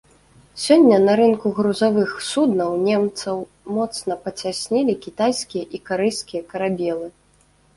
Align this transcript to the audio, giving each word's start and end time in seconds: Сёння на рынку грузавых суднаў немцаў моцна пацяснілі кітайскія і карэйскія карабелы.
Сёння 0.61 0.95
на 1.01 1.13
рынку 1.19 1.51
грузавых 1.59 2.15
суднаў 2.29 2.71
немцаў 2.87 3.37
моцна 3.75 4.13
пацяснілі 4.25 4.93
кітайскія 5.05 5.63
і 5.79 5.83
карэйскія 5.91 6.41
карабелы. 6.57 7.07